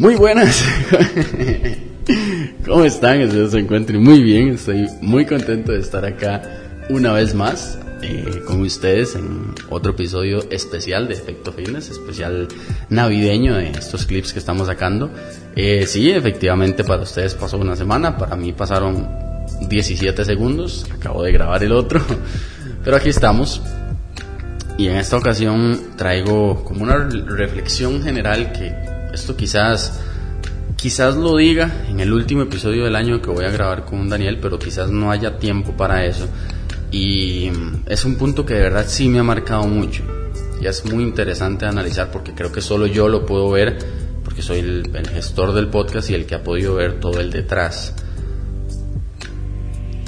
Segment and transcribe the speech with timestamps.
[0.00, 0.64] Muy buenas.
[2.66, 3.20] ¿Cómo están?
[3.20, 4.54] Espero se encuentren muy bien.
[4.54, 6.40] Estoy muy contento de estar acá
[6.88, 12.48] una vez más eh, con ustedes en otro episodio especial de Efecto Fitness, especial
[12.88, 15.10] navideño de estos clips que estamos sacando.
[15.54, 19.06] Eh, sí, efectivamente para ustedes pasó una semana, para mí pasaron
[19.68, 22.00] 17 segundos, acabo de grabar el otro,
[22.84, 23.60] pero aquí estamos.
[24.78, 30.00] Y en esta ocasión traigo como una reflexión general que esto quizás
[30.76, 34.38] quizás lo diga en el último episodio del año que voy a grabar con Daniel,
[34.40, 36.26] pero quizás no haya tiempo para eso.
[36.90, 37.50] Y
[37.86, 40.02] es un punto que de verdad sí me ha marcado mucho.
[40.60, 43.78] Y es muy interesante analizar porque creo que solo yo lo puedo ver,
[44.24, 47.30] porque soy el, el gestor del podcast y el que ha podido ver todo el
[47.30, 47.94] detrás.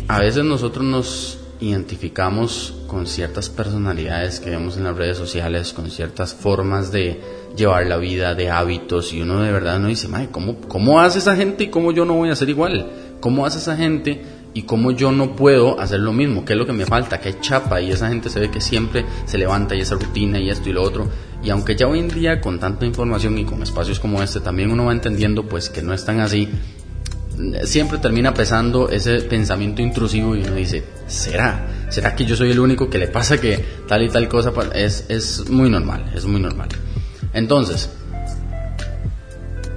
[0.09, 5.91] A veces nosotros nos identificamos con ciertas personalidades que vemos en las redes sociales, con
[5.91, 7.21] ciertas formas de
[7.57, 11.37] llevar la vida, de hábitos, y uno de verdad no dice, ¿cómo, ¿cómo hace esa
[11.37, 12.91] gente y cómo yo no voy a hacer igual?
[13.21, 14.23] ¿Cómo hace esa gente
[14.55, 16.45] y cómo yo no puedo hacer lo mismo?
[16.45, 17.21] ¿Qué es lo que me falta?
[17.21, 17.81] ¿Qué chapa?
[17.81, 20.73] Y esa gente se ve que siempre se levanta y esa rutina y esto y
[20.73, 21.09] lo otro.
[21.43, 24.71] Y aunque ya hoy en día con tanta información y con espacios como este también
[24.71, 26.49] uno va entendiendo pues que no es tan así,
[27.65, 31.67] siempre termina pesando ese pensamiento intrusivo y uno dice, ¿será?
[31.89, 34.53] ¿Será que yo soy el único que le pasa que tal y tal cosa?
[34.75, 36.69] Es, es muy normal, es muy normal.
[37.35, 37.91] Entonces,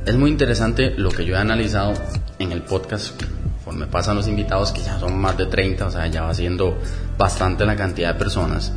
[0.06, 1.94] es muy interesante lo que yo he analizado
[2.40, 3.22] en el podcast
[3.66, 6.78] conforme pasan los invitados, que ya son más de 30, o sea, ya va siendo
[7.18, 8.72] bastante la cantidad de personas.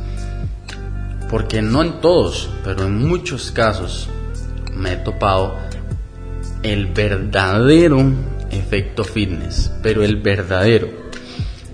[1.29, 4.09] Porque no en todos, pero en muchos casos
[4.75, 5.57] me he topado
[6.63, 8.01] el verdadero
[8.49, 10.89] efecto fitness, pero el verdadero.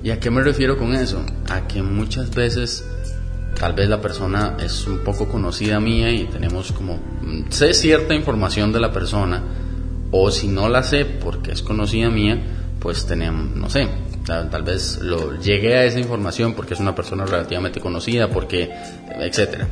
[0.04, 1.26] ¿Y a qué me refiero con eso?
[1.50, 2.86] A que muchas veces
[3.60, 7.00] tal vez la persona es un poco conocida mía y tenemos como
[7.50, 9.42] sé cierta información de la persona
[10.12, 12.42] o si no la sé porque es conocida mía,
[12.80, 13.88] pues tenemos, no sé,
[14.26, 18.72] tal, vez lo llegué a esa información porque es una persona relativamente conocida, porque
[19.20, 19.68] etcétera.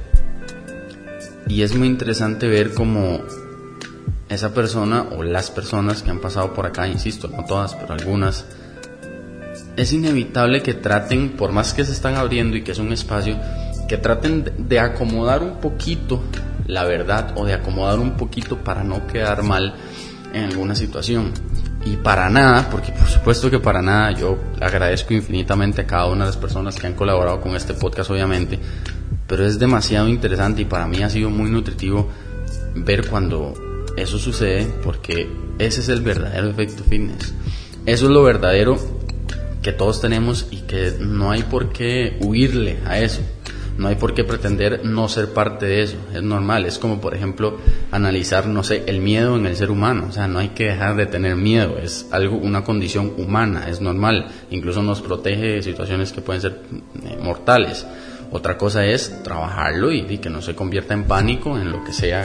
[1.47, 3.21] Y es muy interesante ver cómo
[4.29, 8.45] esa persona o las personas que han pasado por acá, insisto, no todas, pero algunas,
[9.75, 13.37] es inevitable que traten, por más que se están abriendo y que es un espacio,
[13.87, 16.23] que traten de acomodar un poquito
[16.67, 19.75] la verdad o de acomodar un poquito para no quedar mal
[20.33, 21.31] en alguna situación.
[21.85, 26.23] Y para nada, porque por supuesto que para nada, yo agradezco infinitamente a cada una
[26.23, 28.57] de las personas que han colaborado con este podcast, obviamente,
[29.27, 32.09] pero es demasiado interesante y para mí ha sido muy nutritivo
[32.75, 33.53] ver cuando
[33.97, 35.29] eso sucede porque
[35.59, 37.33] ese es el verdadero efecto fitness.
[37.85, 38.77] Eso es lo verdadero
[39.61, 43.21] que todos tenemos y que no hay por qué huirle a eso.
[43.77, 45.97] No hay por qué pretender no ser parte de eso.
[46.13, 46.65] Es normal.
[46.65, 47.57] Es como, por ejemplo,
[47.91, 50.05] analizar, no sé, el miedo en el ser humano.
[50.09, 51.77] O sea, no hay que dejar de tener miedo.
[51.77, 53.67] Es algo, una condición humana.
[53.69, 54.27] Es normal.
[54.51, 56.59] Incluso nos protege de situaciones que pueden ser
[57.03, 57.85] eh, mortales.
[58.31, 61.93] Otra cosa es trabajarlo y, y que no se convierta en pánico en lo que
[61.93, 62.23] sea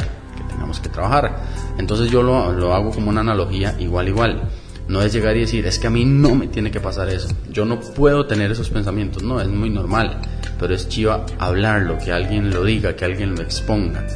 [0.48, 1.42] tengamos que trabajar.
[1.78, 4.42] Entonces yo lo, lo hago como una analogía igual, igual.
[4.88, 7.28] No es llegar y decir, es que a mí no me tiene que pasar eso.
[7.50, 9.22] Yo no puedo tener esos pensamientos.
[9.22, 10.18] No, es muy normal.
[10.58, 14.06] Pero es chiva hablarlo, que alguien lo diga, que alguien lo exponga.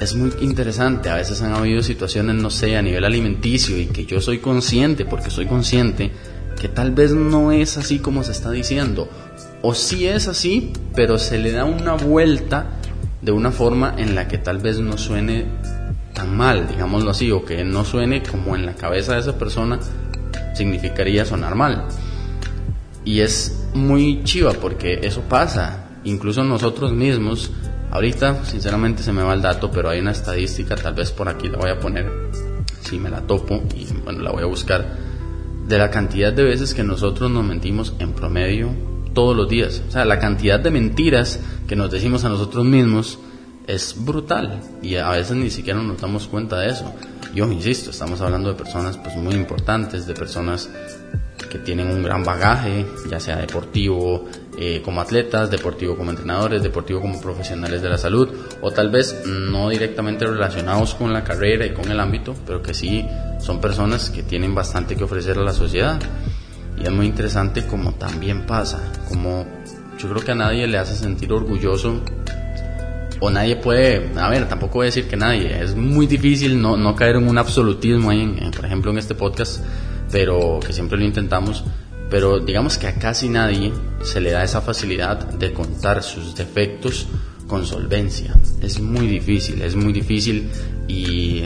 [0.00, 1.10] Es muy interesante.
[1.10, 5.04] A veces han habido situaciones, no sé, a nivel alimenticio y que yo soy consciente,
[5.04, 6.10] porque soy consciente,
[6.60, 9.08] que tal vez no es así como se está diciendo.
[9.62, 12.66] O sí es así, pero se le da una vuelta
[13.22, 15.46] de una forma en la que tal vez no suene
[16.12, 19.78] tan mal, digámoslo así, o que no suene como en la cabeza de esa persona
[20.54, 21.86] significaría sonar mal.
[23.04, 27.50] Y es muy chiva porque eso pasa, incluso nosotros mismos,
[27.90, 31.48] ahorita sinceramente se me va el dato, pero hay una estadística, tal vez por aquí
[31.48, 32.10] la voy a poner,
[32.80, 34.86] si me la topo, y bueno, la voy a buscar,
[35.66, 38.70] de la cantidad de veces que nosotros nos mentimos en promedio
[39.14, 39.82] todos los días.
[39.88, 43.18] O sea, la cantidad de mentiras que nos decimos a nosotros mismos
[43.66, 46.92] es brutal y a veces ni siquiera nos damos cuenta de eso.
[47.34, 50.68] Yo insisto, estamos hablando de personas pues muy importantes, de personas
[51.54, 54.24] que tienen un gran bagaje, ya sea deportivo
[54.58, 58.28] eh, como atletas, deportivo como entrenadores, deportivo como profesionales de la salud,
[58.60, 62.74] o tal vez no directamente relacionados con la carrera y con el ámbito, pero que
[62.74, 63.06] sí
[63.38, 66.00] son personas que tienen bastante que ofrecer a la sociedad.
[66.76, 69.46] Y es muy interesante como también pasa, como
[69.96, 72.00] yo creo que a nadie le hace sentir orgulloso
[73.20, 76.76] o nadie puede, a ver, tampoco voy a decir que nadie, es muy difícil no,
[76.76, 79.60] no caer en un absolutismo ahí, por ejemplo en este podcast,
[80.14, 81.64] pero que siempre lo intentamos,
[82.08, 87.08] pero digamos que a casi nadie se le da esa facilidad de contar sus defectos
[87.48, 88.32] con solvencia.
[88.62, 90.48] Es muy difícil, es muy difícil
[90.86, 91.42] y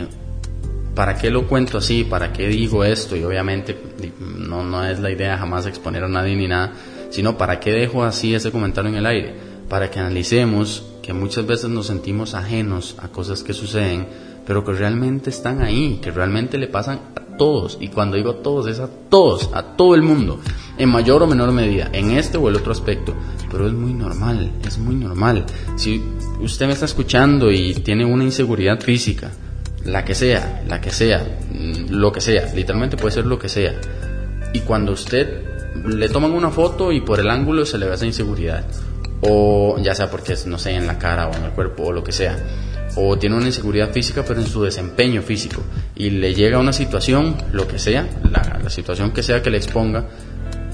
[0.94, 2.04] ¿para qué lo cuento así?
[2.04, 3.16] ¿Para qué digo esto?
[3.16, 3.74] Y obviamente
[4.20, 6.74] no, no es la idea jamás exponer a nadie ni nada,
[7.08, 9.34] sino ¿para qué dejo así ese comentario en el aire?
[9.70, 14.08] Para que analicemos que muchas veces nos sentimos ajenos a cosas que suceden,
[14.48, 17.76] pero que realmente están ahí, que realmente le pasan a todos.
[17.82, 20.40] Y cuando digo todos, es a todos, a todo el mundo,
[20.78, 23.14] en mayor o menor medida, en este o el otro aspecto.
[23.50, 25.44] Pero es muy normal, es muy normal.
[25.76, 26.02] Si
[26.40, 29.30] usted me está escuchando y tiene una inseguridad física,
[29.84, 33.50] la que sea, la que sea, mm, lo que sea, literalmente puede ser lo que
[33.50, 33.78] sea.
[34.54, 35.42] Y cuando usted
[35.84, 38.64] le toman una foto y por el ángulo se le ve esa inseguridad,
[39.20, 41.92] o ya sea porque es, no sé, en la cara o en el cuerpo o
[41.92, 42.38] lo que sea,
[43.00, 45.62] o tiene una inseguridad física pero en su desempeño físico,
[45.94, 50.04] y le llega una situación, lo que sea, la, situación que sea que le exponga,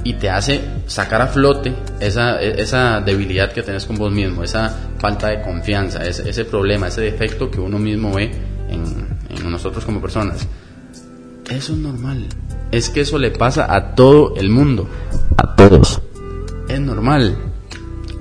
[0.05, 4.75] y te hace sacar a flote esa, esa debilidad que tenés con vos mismo, esa
[4.99, 8.31] falta de confianza, ese, ese problema, ese defecto que uno mismo ve
[8.69, 10.47] en, nosotros como personas.
[11.51, 12.27] Eso es normal.
[12.73, 14.89] Es que eso le pasa a todo el mundo.
[15.37, 16.01] A todos.
[16.69, 17.37] Es normal.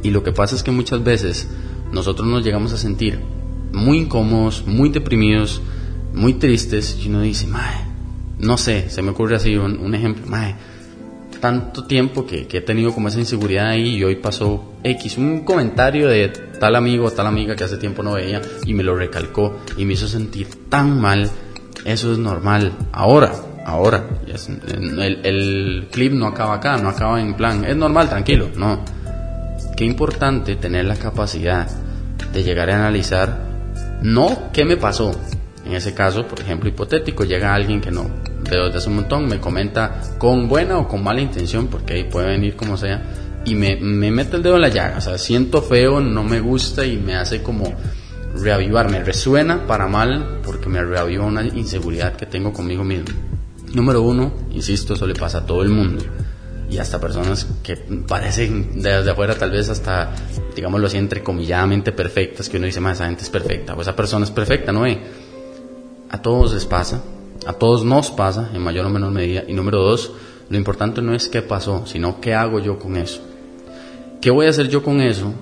[0.04, 1.48] Y lo que pasa es que muchas veces
[1.92, 3.20] nosotros nos llegamos a sentir
[3.74, 5.62] muy incómodos, muy deprimidos,
[6.14, 6.98] muy tristes.
[7.04, 7.48] Y uno dice,
[8.40, 10.26] no sé, se me ocurre así un, ejemplo,
[11.42, 15.44] tanto tiempo que, que, he tenido como esa inseguridad ahí y hoy pasó X, un
[15.44, 18.96] comentario de tal amigo o tal amiga que hace tiempo no veía y me lo
[18.96, 21.30] recalcó y me hizo sentir tan mal,
[21.84, 22.72] eso es normal.
[22.94, 23.34] Ahora,
[23.66, 24.08] ahora,
[24.68, 28.86] el, el clip no acaba acá, no acaba en plan, es normal, tranquilo, no.
[29.76, 31.68] Qué importante tener la capacidad
[32.32, 33.53] de llegar a analizar
[34.04, 35.12] no qué me pasó,
[35.66, 38.10] en ese caso, por ejemplo, hipotético, llega alguien que no
[38.50, 42.04] veo desde hace un montón, me comenta con buena o con mala intención, porque ahí
[42.04, 43.02] puede venir como sea,
[43.46, 46.40] y me, me mete el dedo en la llaga, o sea, siento feo, no me
[46.40, 47.74] gusta y me hace como
[48.36, 53.06] reavivar, me resuena para mal porque me reaviva una inseguridad que tengo conmigo mismo.
[53.74, 56.04] Número uno, insisto, eso le pasa a todo el mundo
[56.70, 57.76] y hasta personas que
[58.08, 60.12] parecen desde afuera tal vez hasta,
[60.56, 64.26] digámoslo así, entrecomilladamente perfectas, que uno dice, más esa gente es perfecta, o esa persona
[64.26, 64.86] es perfecta, ¿no?
[64.86, 65.00] Eh?
[66.10, 67.02] A todos les pasa,
[67.46, 69.44] a todos nos pasa en mayor o menor medida.
[69.48, 70.14] Y número dos,
[70.50, 73.22] lo importante no es qué pasó, sino qué hago yo con eso.
[74.22, 75.34] ¿Qué voy a hacer yo con eso?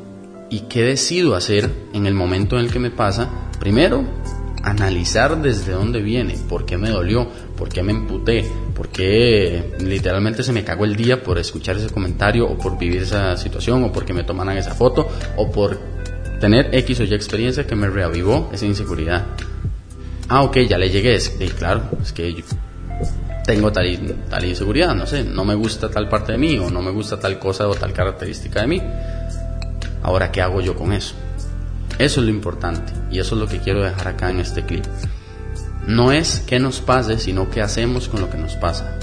[0.50, 3.30] ¿Y qué decido hacer en el momento en el que me pasa?
[3.60, 4.04] Primero,
[4.64, 7.28] analizar desde dónde viene, por qué me dolió,
[7.62, 8.44] por qué me emputé,
[8.76, 13.04] por qué literalmente se me cagó el día por escuchar ese comentario o por vivir
[13.04, 15.78] esa situación o porque me tomaran esa foto o por
[16.40, 19.28] tener X o Y experiencia que me reavivó esa inseguridad
[20.28, 22.44] ah, ok, ya le llegué, es, claro, es que yo
[23.46, 26.82] tengo tal, tal inseguridad, no sé, no me gusta tal parte de mí o no
[26.82, 28.82] me gusta tal cosa o tal característica de mí.
[30.02, 31.14] Ahora, ¿qué hago yo con eso?
[32.00, 34.86] Eso es lo importante y eso es lo que quiero dejar acá en este clip.
[35.88, 38.98] No es qué nos pase, sino qué hacemos con lo que nos pasa.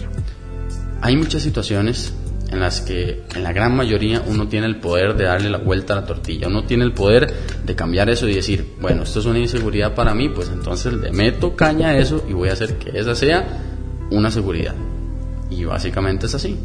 [1.00, 2.12] Hay muchas situaciones
[2.50, 5.92] en las que en la gran mayoría uno tiene el poder de darle la vuelta
[5.92, 7.32] a la tortilla, uno tiene el poder
[7.64, 11.12] de cambiar eso y decir, bueno, esto es una inseguridad para mí, pues entonces le
[11.12, 13.46] meto caña a eso y voy a hacer que esa sea
[14.10, 14.74] una seguridad.
[15.50, 16.58] Y básicamente es así.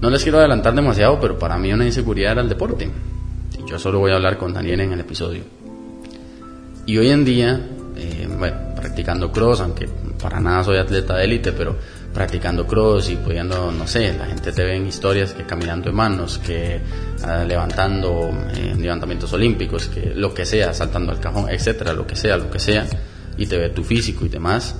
[0.00, 2.90] No les quiero adelantar demasiado, pero para mí una inseguridad era el deporte.
[3.58, 5.42] Y yo solo voy a hablar con Daniel en el episodio.
[6.86, 7.60] Y hoy en día,
[8.78, 9.88] practicando cross, aunque
[10.20, 11.76] para nada soy atleta de élite, pero
[12.14, 15.96] practicando cross y pudiendo, no sé, la gente te ve en historias que caminando en
[15.96, 16.80] manos, que
[17.24, 22.16] ah, levantando eh, levantamientos olímpicos, que lo que sea, saltando al cajón, etcétera, lo que
[22.16, 22.86] sea, lo que sea,
[23.36, 24.76] y te ve tu físico y demás,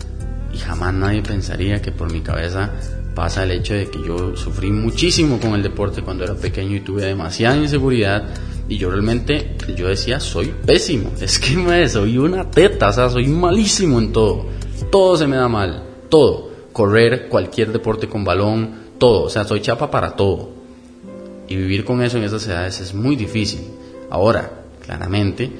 [0.53, 2.71] y jamás nadie pensaría que por mi cabeza
[3.15, 6.81] pasa el hecho de que yo sufrí muchísimo con el deporte cuando era pequeño y
[6.81, 8.25] tuve demasiada inseguridad
[8.69, 13.27] y yo realmente yo decía soy pésimo es que soy una teta o sea soy
[13.27, 14.47] malísimo en todo
[14.91, 16.49] todo se me da mal todo
[16.79, 19.25] correr, cualquier deporte con balón, todo.
[19.25, 20.51] O sea, soy chapa para todo.
[21.49, 23.63] Y vivir con eso en esas edades es muy difícil.
[24.11, 25.51] Ahora, claramente,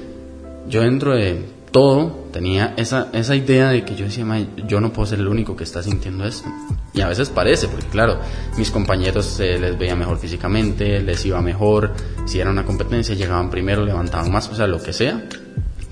[0.69, 4.25] yo dentro de todo tenía esa, esa idea de que yo decía,
[4.67, 6.49] yo no puedo ser el único que está sintiendo esto.
[6.93, 8.19] Y a veces parece, porque claro,
[8.57, 11.93] mis compañeros se les veía mejor físicamente, les iba mejor,
[12.25, 15.23] si era una competencia llegaban primero, levantaban más, o sea, lo que sea,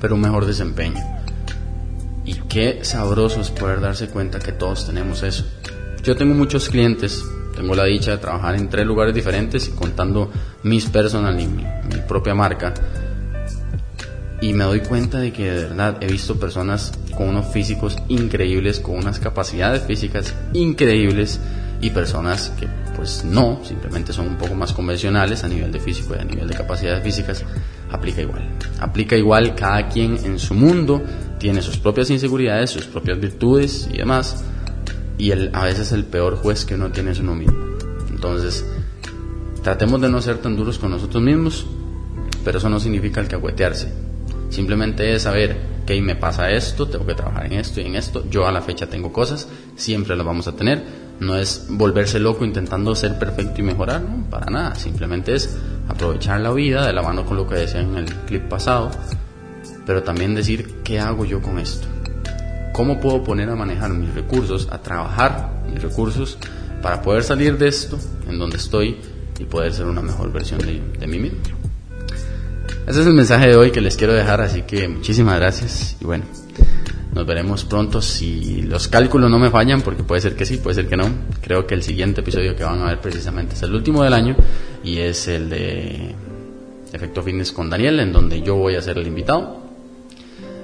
[0.01, 1.03] pero un mejor desempeño.
[2.25, 5.46] Y qué sabroso es poder darse cuenta que todos tenemos eso.
[6.03, 7.24] Yo tengo muchos clientes,
[7.55, 10.31] tengo la dicha de trabajar en tres lugares diferentes y contando
[10.63, 11.63] mis personal y mi,
[12.07, 12.74] propia marca.
[14.41, 18.79] Y me doy cuenta de que de verdad he visto personas con unos físicos increíbles,
[18.79, 21.39] con unas capacidades físicas increíbles
[21.82, 26.15] y personas que pues no, simplemente son un poco más convencionales a nivel de físico
[26.15, 27.44] y a nivel de capacidades físicas,
[27.91, 28.50] aplica igual.
[28.79, 31.03] Aplica igual cada quien en su mundo,
[31.38, 34.44] tiene sus propias inseguridades, sus propias virtudes y demás,
[35.20, 37.77] y el, a veces el peor juez que uno tiene es uno mismo.
[38.10, 38.65] Entonces,
[39.62, 41.67] tratemos de no ser tan duros con nosotros mismos,
[42.44, 44.06] pero eso no significa el caguetearse.
[44.49, 48.25] Simplemente es saber que me pasa esto, tengo que trabajar en esto y en esto.
[48.29, 50.83] Yo a la fecha tengo cosas, siempre las vamos a tener.
[51.19, 54.75] No es volverse loco intentando ser perfecto y mejorar, no, para nada.
[54.75, 58.47] Simplemente es aprovechar la vida de la mano con lo que decía en el clip
[58.47, 58.91] pasado,
[59.85, 61.87] pero también decir qué hago yo con esto.
[62.73, 66.37] ¿Cómo puedo poner a manejar mis recursos, a trabajar mis recursos
[66.81, 67.97] para poder salir de esto
[68.29, 68.97] en donde estoy
[69.39, 71.39] y poder ser una mejor versión de, de mí mismo?
[72.88, 76.06] Ese es el mensaje de hoy que les quiero dejar, así que muchísimas gracias y
[76.06, 76.24] bueno,
[77.13, 80.75] nos veremos pronto si los cálculos no me fallan, porque puede ser que sí, puede
[80.75, 81.03] ser que no.
[81.41, 84.38] Creo que el siguiente episodio que van a ver precisamente es el último del año
[84.86, 86.15] y es el de
[86.94, 89.58] Efecto Fitness con Daniel, en donde yo voy a ser el invitado.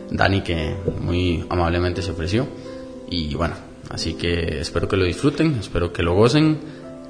[0.09, 2.47] Dani que muy amablemente se ofreció.
[3.09, 3.55] Y bueno,
[3.89, 6.57] así que espero que lo disfruten, espero que lo gocen.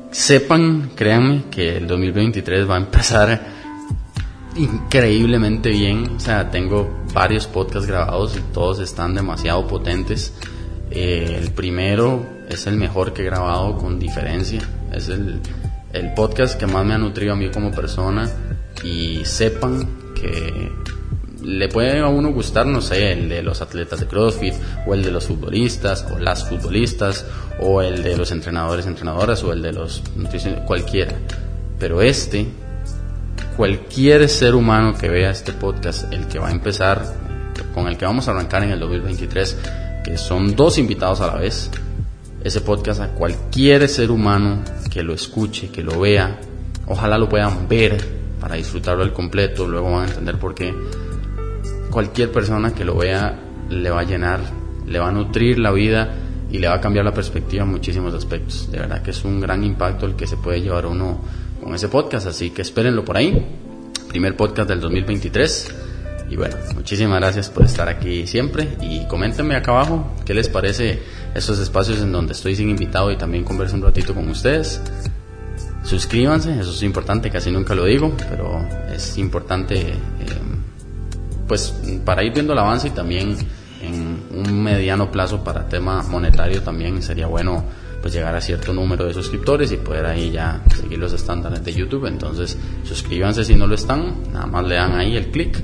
[0.10, 3.63] Sepan, créanme, que el 2023 va a empezar
[4.56, 6.14] increíblemente bien.
[6.18, 10.34] O sea, tengo varios podcasts grabados y todos están demasiado potentes.
[10.92, 14.62] Eh, el primero es el mejor que he grabado con diferencia.
[14.92, 15.40] Es el,
[15.92, 18.30] el podcast que más me ha nutrido a mí como persona.
[18.84, 20.72] Y sepan que
[21.44, 24.54] le puede a uno gustar, no sé, el de los atletas de CrossFit,
[24.88, 27.26] o el de los futbolistas, o las futbolistas,
[27.60, 30.02] o el de los entrenadores, entrenadoras, o el de los
[30.66, 31.14] cualquiera.
[31.80, 32.48] Pero este,
[33.56, 37.04] cualquier ser humano que vea este podcast, el que va a empezar,
[37.74, 39.58] con el que vamos a arrancar en el 2023,
[40.04, 41.70] que son dos invitados a la vez,
[42.44, 46.40] ese podcast a cualquier ser humano que lo escuche, que lo vea,
[46.88, 47.98] ojalá lo puedan ver
[48.40, 50.74] para disfrutarlo al completo, luego van a entender por qué
[51.90, 54.42] cualquier persona que lo vea le va a llenar,
[54.86, 56.16] le va a nutrir la vida
[56.50, 58.70] y le va a cambiar la perspectiva en muchísimos aspectos.
[58.72, 61.20] De verdad que es un gran impacto el que se puede llevar uno
[61.64, 63.46] con ese podcast, así que espérenlo por ahí.
[64.10, 65.76] Primer podcast del 2023.
[66.30, 71.02] Y bueno, muchísimas gracias por estar aquí siempre y coméntenme acá abajo qué les parece
[71.36, 74.82] estos espacios en donde estoy sin invitado y también converso un ratito con ustedes.
[75.84, 79.98] Suscríbanse, eso es importante, casi nunca lo digo, pero es importante eh,
[81.48, 81.74] pues
[82.06, 83.36] para ir viendo el avance y también
[83.82, 87.64] en un mediano plazo para tema monetario también sería bueno
[88.04, 91.74] pues llegar a cierto número de suscriptores y poder ahí ya seguir los estándares de
[91.74, 92.06] YouTube.
[92.06, 95.58] Entonces suscríbanse si no lo están, nada más le dan ahí el clic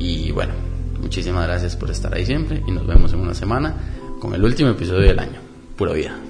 [0.00, 0.52] y bueno,
[1.00, 3.72] muchísimas gracias por estar ahí siempre y nos vemos en una semana
[4.20, 5.38] con el último episodio del año.
[5.76, 6.25] Pura vida.